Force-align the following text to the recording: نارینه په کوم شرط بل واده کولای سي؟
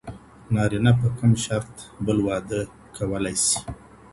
نارینه 0.53 0.91
په 0.99 1.07
کوم 1.17 1.31
شرط 1.45 1.73
بل 2.05 2.17
واده 2.27 2.61
کولای 2.95 3.35
سي؟ 3.45 3.59